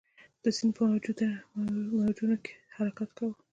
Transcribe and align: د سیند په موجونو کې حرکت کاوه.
د 0.43 0.45
سیند 0.57 0.71
په 0.77 0.81
موجونو 2.01 2.35
کې 2.43 2.53
حرکت 2.75 3.09
کاوه. 3.17 3.33